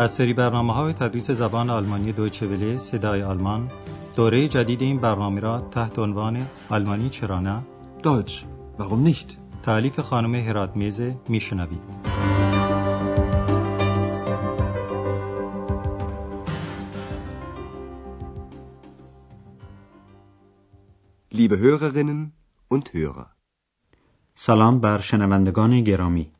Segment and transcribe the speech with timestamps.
[0.00, 3.70] از سری برنامه های تدریس زبان آلمانی دویچه وله صدای آلمان
[4.16, 7.62] دوره جدید این برنامه را تحت عنوان آلمانی چرا نه؟
[8.02, 8.44] Deutsch,
[8.78, 9.36] warum nicht?
[9.62, 11.80] تعلیف خانم هرات میزه میشنوید
[21.32, 22.32] Liebe Hörerinnen
[22.74, 23.28] und Hörer,
[24.34, 26.32] سلام بر شنوندگان گرامی.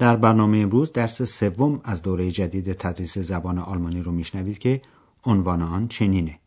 [0.00, 4.82] در برنامه امروز درس سوم از دوره جدید تدریس زبان آلمانی رو میشنوید که
[5.24, 6.38] عنوان آن چنینه.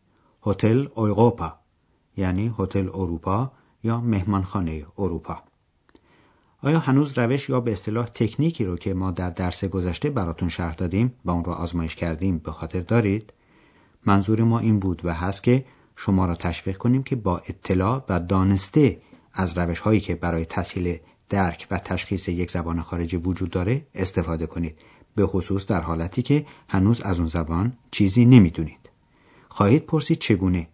[0.46, 1.54] هتل اوروپا
[2.16, 5.42] یعنی هتل اروپا یا مهمانخانه اروپا.
[6.62, 10.74] آیا هنوز روش یا به اصطلاح تکنیکی رو که ما در درس گذشته براتون شرح
[10.74, 13.32] دادیم و اون رو آزمایش کردیم به خاطر دارید؟
[14.06, 15.64] منظور ما این بود و هست که
[15.96, 19.00] شما را تشویق کنیم که با اطلاع و دانسته
[19.32, 20.98] از روش هایی که برای تسهیل
[21.28, 24.78] درک و تشخیص یک زبان خارجی وجود داره استفاده کنید.
[25.16, 28.90] به خصوص در حالتی که هنوز از اون زبان چیزی نمی‌دونید.
[29.48, 30.68] خواهید پرسید چگونه؟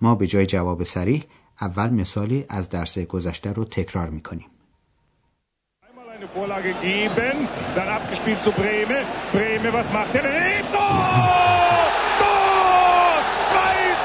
[0.00, 1.24] ما به جای جواب سریح
[1.60, 4.46] اول مثالی از درس گذشته رو تکرار می‌کنیم.
[6.34, 7.36] Vorlage geben,
[7.76, 8.98] dann abgespielt zu Breme.
[9.32, 10.22] Breme, was macht er?
[10.22, 10.28] 2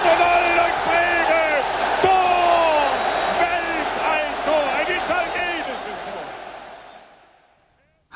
[0.03, 1.43] zu 0 durch Breme!
[2.03, 2.89] Tor!
[3.43, 4.65] Welt ein Tor!
[4.79, 6.25] Ein italienisches Tor!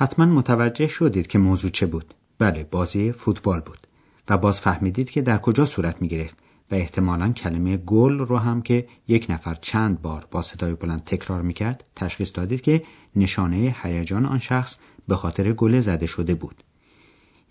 [0.04, 2.14] حتما متوجه شدید که موضوع چه بود.
[2.40, 3.88] بله بازی فوتبال بود.
[4.30, 6.38] و باز فهمیدید که در کجا صورت می گرفت
[6.72, 11.42] و احتمالا کلمه گل رو هم که یک نفر چند بار با صدای بلند تکرار
[11.42, 12.84] می کرد تشخیص دادید که
[13.16, 14.76] نشانه هیجان آن شخص
[15.08, 16.64] به خاطر گل زده شده بود.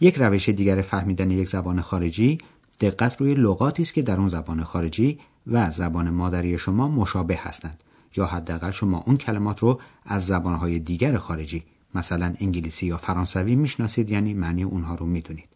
[0.00, 2.38] یک روش دیگر فهمیدن یک زبان خارجی
[2.80, 7.82] دقت روی لغاتی است که در اون زبان خارجی و زبان مادری شما مشابه هستند.
[8.16, 14.10] یا حداقل شما اون کلمات رو از زبانهای دیگر خارجی مثلا انگلیسی یا فرانسوی می‌شناسید
[14.10, 15.48] یعنی معنی اونها رو می‌دونید.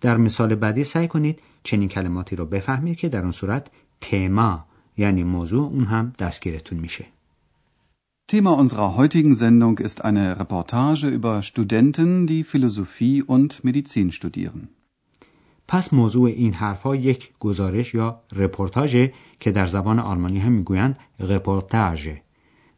[0.00, 3.70] در مثال بعدی سعی کنید چنین کلماتی رو بفهمید که در اون صورت
[4.00, 4.64] تما
[4.96, 7.06] یعنی موضوع اون هم دستگیرتون میشه.
[8.32, 14.68] Thema unserer heutigen Sendung ist eine Reportage über Studenten, die Philosophie und Medizin studieren.
[15.68, 22.08] پس موضوع این حرفها یک گزارش یا رپورتاژه که در زبان آلمانی هم می‌گویند رپورتاژ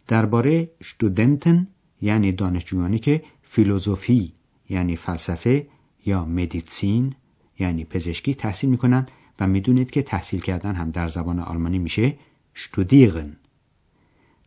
[0.08, 1.66] درباره Studenten
[2.00, 4.32] یعنی دانشجویانی که Philosophie
[4.68, 5.66] یعنی فلسفه
[6.06, 7.14] یا Medizin
[7.58, 9.10] یعنی پزشکی تحصیل می‌کنند
[9.40, 12.18] و می‌دونید که تحصیل کردن هم در زبان آلمانی میشه
[12.54, 13.36] studieren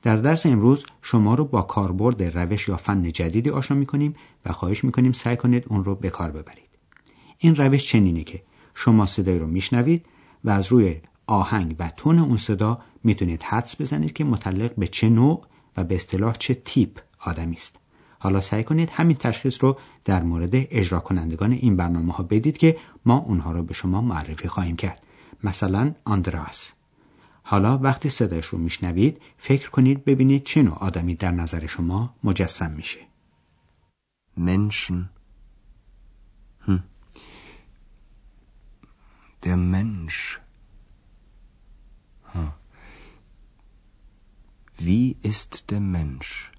[0.02, 4.84] در درس امروز شما رو با کاربرد روش یا فن جدیدی آشنا می‌کنیم و خواهش
[4.84, 6.70] می‌کنیم سعی کنید اون رو به کار ببرید.
[7.38, 8.44] این روش چنینه که
[8.76, 10.06] شما صدای رو میشنوید
[10.44, 10.96] و از روی
[11.28, 15.46] آهنگ و تون اون صدا می‌تونید حدس بزنید که متعلق به چه نوع
[15.78, 17.76] و به اصطلاح چه تیپ آدمی است
[18.20, 22.78] حالا سعی کنید همین تشخیص رو در مورد اجرا کنندگان این برنامه ها بدید که
[23.06, 25.04] ما اونها رو به شما معرفی خواهیم کرد
[25.44, 26.72] مثلا آندراس
[27.44, 32.72] حالا وقتی صدایش رو میشنوید فکر کنید ببینید چه نوع آدمی در نظر شما مجسم
[32.72, 33.00] میشه
[34.38, 35.10] Menschen.
[36.66, 36.84] Hm.
[39.44, 40.42] Der Mensch.
[42.34, 42.54] Hm.
[44.78, 46.52] Wie ist der Mensch?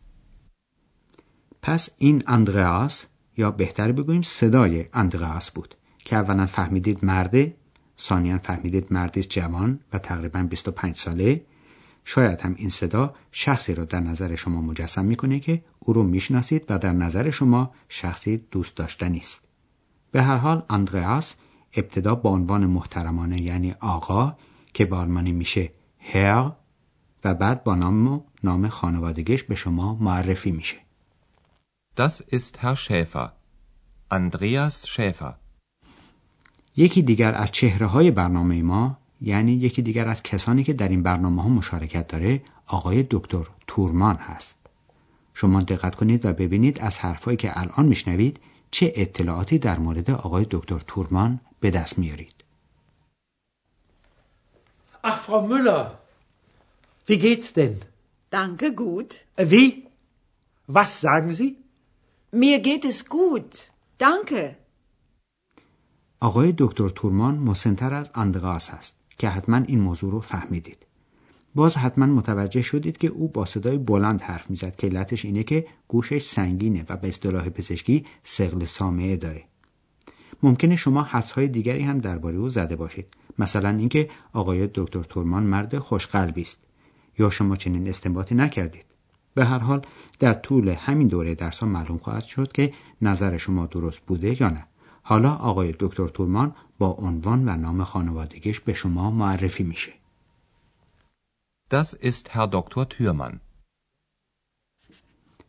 [1.63, 3.05] پس این اندرئاس
[3.37, 7.57] یا بهتر بگوییم صدای اندرئاس بود که اولا فهمیدید مرده
[7.99, 11.45] ثانیا فهمیدید مردی جوان و تقریبا 25 ساله.
[12.05, 16.65] شاید هم این صدا شخصی را در نظر شما مجسم می‌کنه که او رو می‌شناسید
[16.69, 19.45] و در نظر شما شخصی دوست داشتنی است.
[20.11, 21.35] به هر حال اندرئاس
[21.77, 24.37] ابتدا با عنوان محترمانه یعنی آقا
[24.75, 26.51] که به آلمانی میشه هر
[27.25, 30.82] و بعد با نام و نام خانوادگیش به شما معرفی میشه.
[31.95, 33.33] Das ist Herr Schäfer.
[34.09, 35.35] Andreas Schäfer.
[36.77, 41.03] یکی دیگر از چهره های برنامه ما یعنی یکی دیگر از کسانی که در این
[41.03, 44.59] برنامه ها مشارکت داره آقای دکتر تورمان هست
[45.35, 48.41] شما دقت کنید و ببینید از حرفایی که الان میشنوید
[48.71, 52.35] چه اطلاعاتی در مورد آقای دکتر تورمان به دست میارید
[55.05, 55.99] Ach, Frau Müller,
[57.09, 57.77] wie geht's denn?
[58.31, 59.11] Danke, gut.
[59.37, 59.89] Wie?
[60.69, 61.62] Was sagen Sie?
[62.35, 63.51] Mir geht es gut.
[63.99, 64.57] Danke.
[66.21, 70.87] آقای دکتر تورمان مسنتر از اندغاس هست که حتما این موضوع رو فهمیدید
[71.55, 75.67] باز حتما متوجه شدید که او با صدای بلند حرف می‌زد که علتش اینه که
[75.89, 79.45] گوشش سنگینه و به اصطلاح پزشکی سقل سامعه داره
[80.43, 83.07] ممکنه شما حدسهای دیگری هم درباره او زده باشید
[83.39, 86.59] مثلا اینکه آقای دکتر تورمان مرد خوشقلبی است
[87.19, 88.92] یا شما چنین استنباطی نکردید
[89.35, 89.87] به هر حال
[90.19, 94.49] در طول همین دوره درس ها معلوم خواهد شد که نظر شما درست بوده یا
[94.49, 94.67] نه
[95.03, 99.93] حالا آقای دکتر تورمان با عنوان و نام خانوادگیش به شما معرفی میشه.
[101.71, 102.85] Das ist Herr Dr.
[102.95, 103.39] Thürmann.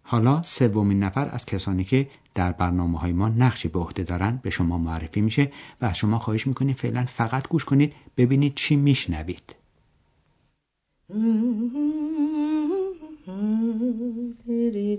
[0.04, 4.50] حالا سومین نفر از کسانی که در برنامه های ما نقشی به عهده دارند به
[4.50, 5.52] شما معرفی میشه
[5.82, 9.56] و از شما خواهش می‌کنیم فعلا فقط گوش کنید ببینید چی میشنوید.
[14.46, 14.92] Die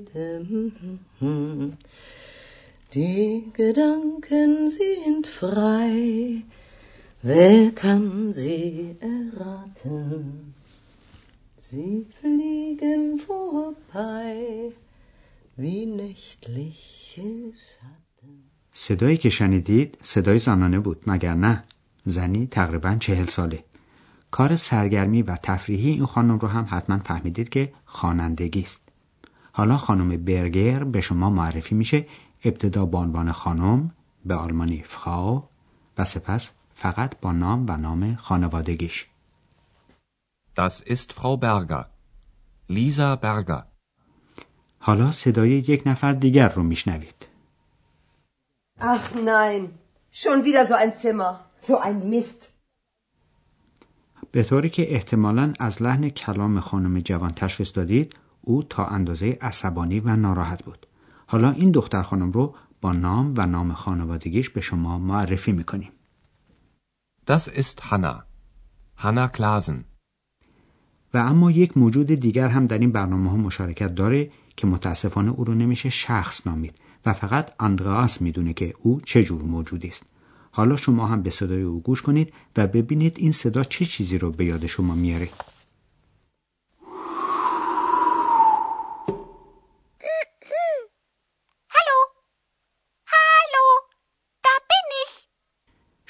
[3.53, 6.43] Gedanken sind frei,
[7.23, 10.55] wer kann sie erraten?
[11.59, 14.73] Sie fliegen vorbei
[15.57, 18.49] wie nächtliche Schatten.
[18.73, 21.65] صدایی که شنیدید صدای زنانه بود مگر نه؟
[22.05, 23.65] زنی تقریبا چهل ساله.
[24.31, 28.84] کار سرگرمی و تفریحی این خانم رو هم حتما فهمیدید که خوانندگی است.
[29.57, 32.07] حالا خانم برگر به شما معرفی میشه
[32.45, 33.91] ابتدا با عنوان خانم
[34.25, 35.49] به آلمانی فراو
[35.99, 39.07] و سپس فقط با نام و نام خانوادگیش.
[40.57, 41.85] Das ist Frau Berger.
[42.69, 43.63] Lisa Berger.
[44.79, 47.27] حالا صدای یک نفر دیگر رو میشنوید.
[48.81, 49.63] Ach nein,
[50.11, 52.51] schon wieder so ein Zimmer, so ein Mist.
[54.33, 60.01] به طوری که احتمالا از لحن کلام خانم جوان تشخیص دادید او تا اندازه عصبانی
[60.01, 60.87] و ناراحت بود.
[61.27, 65.91] حالا این دختر خانم رو با نام و نام خانوادگیش به شما معرفی می‌کنیم.
[67.31, 68.15] Das ist Hanna.
[69.03, 69.85] Hanna Klasen.
[71.15, 75.45] و اما یک موجود دیگر هم در این برنامه ها مشارکت داره که متاسفانه او
[75.45, 76.75] رو نمیشه شخص نامید
[77.07, 80.03] و فقط اندراس می‌دونه که او چه جور موجودی است.
[80.51, 84.31] حالا شما هم به صدای او گوش کنید و ببینید این صدا چه چیزی رو
[84.31, 85.29] به یاد شما میاره.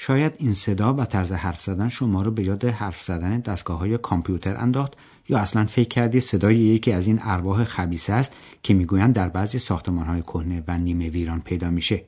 [0.07, 3.97] شاید این صدا و طرز حرف زدن شما رو به یاد حرف زدن دستگاه های
[3.97, 4.93] کامپیوتر انداخت
[5.29, 9.59] یا اصلا فکر کردید صدای یکی از این ارواح خبیسه است که می‌گویند در بعضی
[9.59, 12.05] ساختمان های کهنه و نیمه ویران پیدا میشه.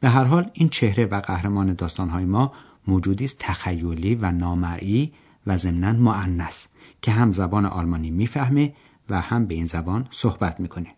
[0.00, 2.52] به هر حال این چهره و قهرمان داستان های ما
[2.86, 5.12] موجودی است تخیلی و نامرئی
[5.46, 6.66] و ضمنا معنس
[7.02, 8.74] که هم زبان آلمانی می‌فهمه
[9.10, 10.88] و هم به این زبان صحبت می‌کنه.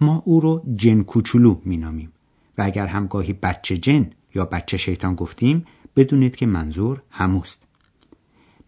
[0.00, 2.12] ما او رو جن کوچولو مینامیم
[2.58, 5.66] و اگر هم گاهی بچه جن یا بچه شیطان گفتیم
[5.96, 7.62] بدونید که منظور هموست.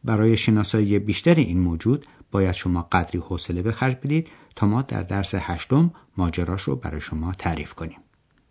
[0.05, 5.03] برای شناسایی بیشتر این موجود باید شما قدری حوصله به خرج بدید تا ما در
[5.03, 7.99] درس هشتم ماجراش رو برای شما تعریف کنیم.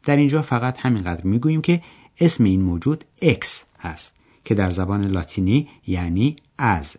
[0.04, 1.82] در اینجا فقط همینقدر می‌گوییم که
[2.20, 4.16] اسم این موجود اکس هست
[4.46, 6.98] که در زبان لاتینی یعنی از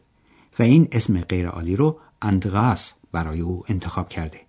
[0.58, 4.40] و این اسم غیرعالی رو اندغاس برای او انتخاب کرده.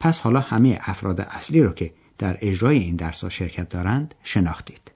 [0.00, 4.91] پس حالا همه افراد اصلی رو که در اجرای این درس شرکت دارند شناختید.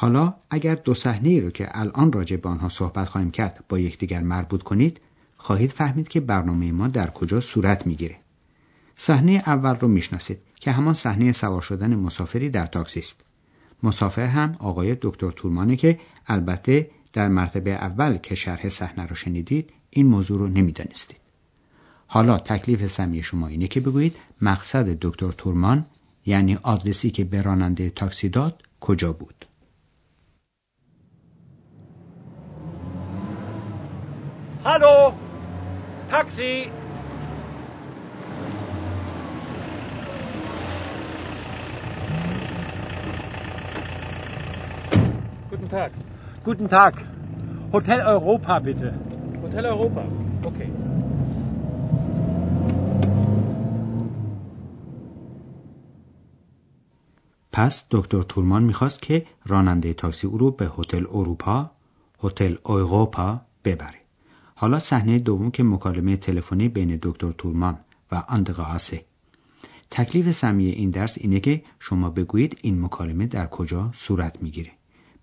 [0.00, 4.22] حالا اگر دو صحنه رو که الان راجع به آنها صحبت خواهیم کرد با یکدیگر
[4.22, 5.00] مربوط کنید
[5.36, 8.16] خواهید فهمید که برنامه ما در کجا صورت می‌گیره.
[8.96, 13.20] صحنه اول رو می‌شناسید که همان صحنه سوار شدن مسافری در تاکسی است.
[13.82, 19.70] مسافر هم آقای دکتر تورمانه که البته در مرتبه اول که شرح صحنه رو شنیدید
[19.90, 21.20] این موضوع رو نمی‌دانستید.
[22.06, 25.86] حالا تکلیف سمی شما اینه که بگویید مقصد دکتر تورمان
[26.26, 29.49] یعنی آدرسی که به راننده تاکسی داد کجا بود؟
[34.62, 35.14] Hallo!
[36.10, 36.70] Taxi!
[45.50, 45.92] Guten Tag.
[46.44, 46.94] Guten Tag.
[47.72, 48.92] Hotel Europa, bitte.
[49.42, 50.02] Hotel Europa.
[50.44, 50.70] Okay.
[57.52, 61.70] پس دکتر تورمان می‌خواست که راننده تاکسی او رو به هتل اروپا،
[62.24, 63.99] هتل اوروپا ببره.
[64.60, 67.80] حالا صحنه دوم که مکالمه تلفنی بین دکتر تورمان
[68.12, 68.22] و
[68.60, 69.04] آسه
[69.90, 74.72] تکلیف سمی این درس اینه که شما بگویید این مکالمه در کجا صورت می‌گیره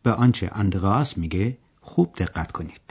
[0.04, 0.50] به آنچه
[0.84, 2.82] آس میگه خوب دقت کنید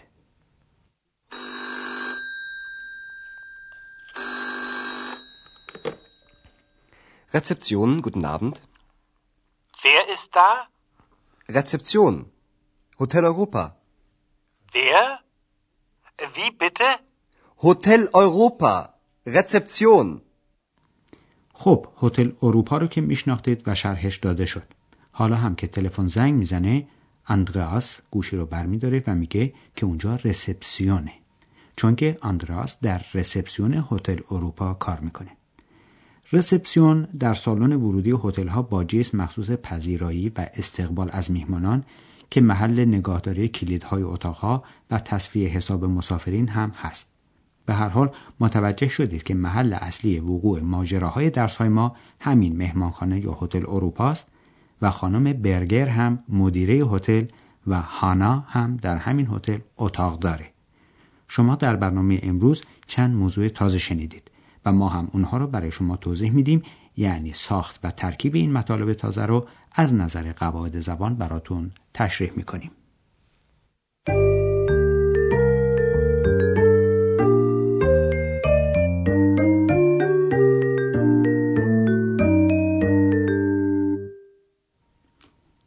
[7.35, 8.57] Rezeption, guten Abend.
[9.83, 10.51] Wer ist da?
[11.57, 12.15] Rezeption.
[13.01, 13.63] Hotel Europa.
[14.75, 15.26] Wer?
[16.19, 16.91] Wie bitte?
[17.65, 18.89] هتل اروپا
[19.27, 20.21] رسپسیون
[21.53, 24.63] خب هتل اروپا رو که میشناختید و شرحش داده شد.
[25.13, 26.89] حالا هم که تلفن زنگ می‌زنه
[27.27, 31.13] اندرئاس گوشی رو برمیداره و میگه که اونجا رسپسیونه.
[31.77, 35.31] چون که آندراس در رسپسیون هتل اروپا کار می‌کنه.
[36.33, 41.85] رسپسیون در سالن ورودی هتل ها با جسم مخصوص پذیرایی و استقبال از میهمانان
[42.31, 47.11] که محل نگاهداری کلیدهای اتاقها و تصفیه حساب مسافرین هم هست.
[47.67, 53.39] به هر حال متوجه شدید که محل اصلی وقوع ماجراهای درسهای ما همین مهمانخانه یا
[53.41, 54.27] هتل اروپاست
[54.83, 57.25] و خانم برگر هم مدیره هتل
[57.67, 60.47] و هانا هم در همین هتل اتاق داره.
[61.29, 64.31] شما در برنامه امروز چند موضوع تازه شنیدید
[64.65, 66.63] و ما هم اونها رو برای شما توضیح میدیم
[66.97, 72.71] یعنی ساخت و ترکیب این مطالب تازه رو از نظر قواعد زبان براتون تشریح می‌کنیم.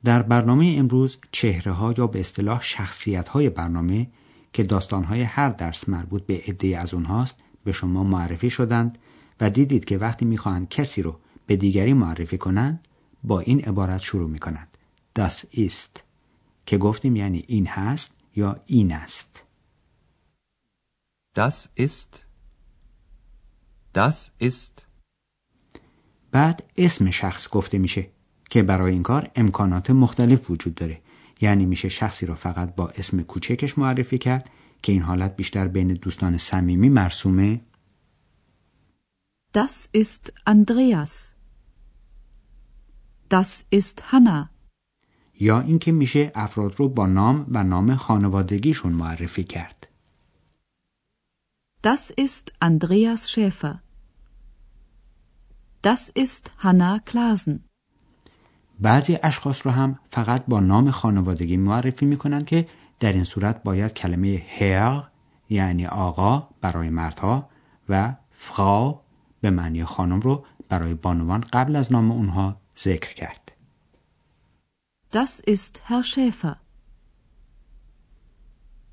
[0.03, 4.07] در برنامه امروز چهره ها یا به اصطلاح شخصیت های برنامه
[4.53, 8.97] که داستان های هر درس مربوط به عده از اونهاست به شما معرفی شدند
[9.41, 12.87] و دیدید که وقتی می‌خواهند کسی رو به دیگری معرفی کنند
[13.23, 14.77] با این عبارت شروع می‌کنند.
[15.19, 15.99] Das ist.
[16.65, 19.43] که گفتیم یعنی این هست یا این است.
[21.37, 22.19] Das ist.
[23.97, 24.81] Das ist.
[26.31, 28.07] بعد اسم شخص گفته میشه
[28.49, 31.01] که برای این کار امکانات مختلف وجود داره.
[31.41, 34.49] یعنی میشه شخصی رو فقط با اسم کوچکش معرفی کرد
[34.81, 37.61] که این حالت بیشتر بین دوستان صمیمی مرسومه.
[39.51, 41.35] Das ist Andreas.
[43.29, 44.49] Das ist Hanna.
[45.39, 49.87] یا اینکه میشه افراد رو با نام و نام خانوادگیشون معرفی کرد.
[51.83, 53.81] Das ist Andreas Schäfer.
[55.83, 57.59] Das ist Hanna Klasen.
[58.79, 62.67] بعضی اشخاص رو هم فقط با نام خانوادگی معرفی می‌کنن که
[62.99, 65.03] در این صورت باید کلمه هر
[65.49, 67.49] یعنی آقا برای مردها
[67.89, 69.01] و فراو
[69.41, 73.51] به معنی خانم رو برای بانوان قبل از نام اونها ذکر کرد.
[75.11, 76.55] Das ist Herr Schäfer.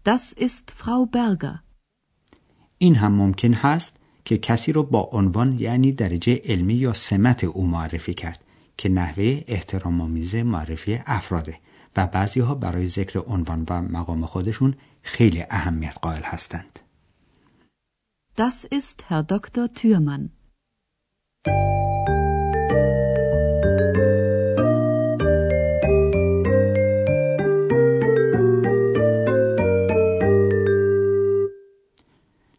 [0.05, 1.59] Das ist Frau Berger.
[2.79, 7.67] این هم ممکن هست که کسی رو با عنوان یعنی درجه علمی یا سمت او
[7.67, 8.41] معرفی کرد
[8.77, 11.59] که نحوه احترام آمیز معرفی افراده
[11.97, 16.81] و بعضی ها برای ذکر عنوان و مقام خودشون خیلی اهمیت قائل هستند.
[18.45, 19.73] Das ist Herr Dr.
[19.73, 20.31] Thürmann.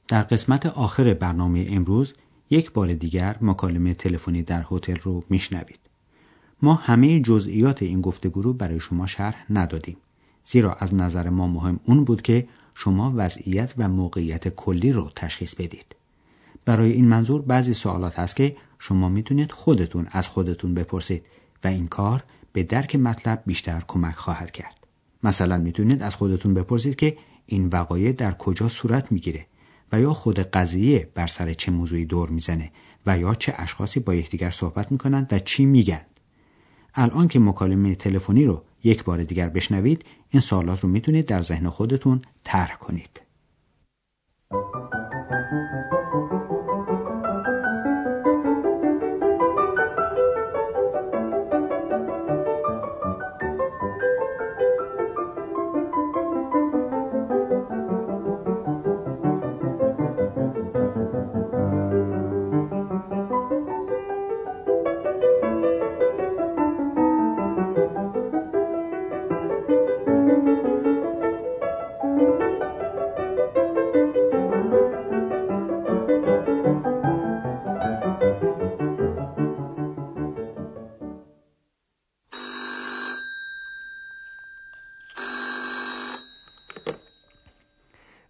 [0.07, 2.13] در قسمت آخر برنامه امروز
[2.49, 5.79] یک بار دیگر مکالمه تلفنی در هتل رو میشنوید.
[6.61, 9.97] ما همه جزئیات این گفتگو رو برای شما شرح ندادیم.
[10.45, 12.47] زیرا از نظر ما مهم اون بود که
[12.79, 15.95] شما وضعیت و موقعیت کلی رو تشخیص بدید.
[16.65, 21.25] برای این منظور بعضی سوالات هست که شما می‌تونید خودتون از خودتون بپرسید
[21.63, 24.75] و این کار به درک مطلب بیشتر کمک خواهد کرد.
[25.23, 29.45] مثلا می‌تونید از خودتون بپرسید که این وقایع در کجا صورت می‌گیره
[29.91, 32.71] و یا خود قضیه بر سر چه موضوعی دور می‌زنه
[33.05, 36.01] و یا چه اشخاصی با یکدیگر صحبت می‌کنند و چی میگن
[36.99, 41.69] الان که مکالمه تلفنی رو یک بار دیگر بشنوید این سوالات رو می‌تونید در ذهن
[41.69, 43.21] خودتون طرح کنید.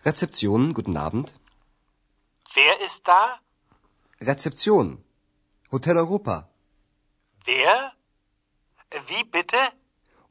[0.06, 1.34] Rezeption, guten Abend.
[2.56, 3.22] Wer ist da?
[4.22, 4.98] Rezeption.
[5.72, 6.50] Hotel Europa.
[7.46, 7.92] Wer?
[9.10, 9.62] Wie bitte?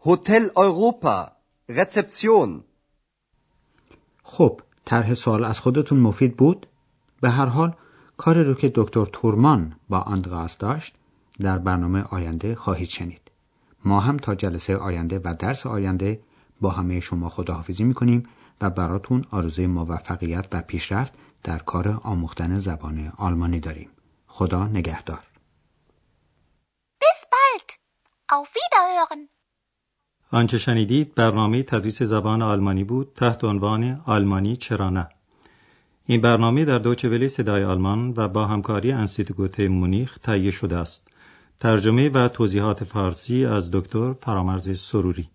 [0.04, 1.37] Hotel Europa.
[1.68, 2.64] Rezeption.
[4.23, 6.66] خب طرح سوال از خودتون مفید بود؟
[7.20, 7.76] به هر حال
[8.16, 10.94] کاری رو که دکتر تورمان با آندراس داشت
[11.40, 13.30] در برنامه آینده خواهید شنید.
[13.85, 16.20] ما هم تا جلسه آینده و درس آینده
[16.61, 18.28] با همه شما خداحافظی می‌کنیم
[18.60, 23.90] و براتون آرزوی موفقیت و پیشرفت در کار آموختن زبان آلمانی داریم.
[24.26, 25.25] خدا نگهدار.
[27.02, 27.68] Bis bald.
[28.32, 29.28] Auf Wiederhören.
[30.30, 35.08] آنچه شنیدید برنامه تدریس زبان آلمانی بود تحت عنوان آلمانی چرا نه
[36.06, 41.08] این برنامه در دوچه صدای آلمان و با همکاری انسیتگوت مونیخ تهیه شده است.
[41.60, 45.30] ترجمه و توضیحات فارسی از دکتر فرامرز سروری